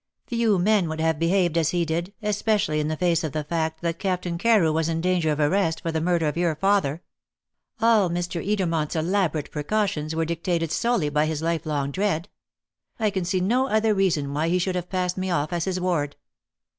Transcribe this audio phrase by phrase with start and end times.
[0.25, 3.81] Few men would have behaved as he did, especially in the face of the fact
[3.83, 7.03] that Captain Carew was in danger of arrest for the murder of your father.
[7.79, 8.43] All Mr.
[8.43, 12.29] Edermont's elaborate precautions were dictated solely by his lifelong dread.
[12.99, 15.79] I can see no other reason why he should have passed me off as his
[15.79, 16.15] ward.